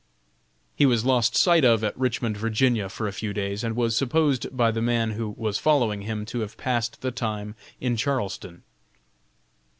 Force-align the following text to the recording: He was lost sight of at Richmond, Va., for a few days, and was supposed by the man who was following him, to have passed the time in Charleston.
He 0.75 0.87
was 0.87 1.05
lost 1.05 1.35
sight 1.35 1.63
of 1.63 1.83
at 1.83 1.95
Richmond, 1.95 2.35
Va., 2.35 2.89
for 2.89 3.07
a 3.07 3.11
few 3.13 3.33
days, 3.33 3.63
and 3.63 3.75
was 3.75 3.95
supposed 3.95 4.47
by 4.57 4.71
the 4.71 4.81
man 4.81 5.11
who 5.11 5.29
was 5.37 5.59
following 5.59 6.01
him, 6.01 6.25
to 6.25 6.39
have 6.39 6.57
passed 6.57 7.01
the 7.01 7.11
time 7.11 7.53
in 7.79 7.95
Charleston. 7.95 8.63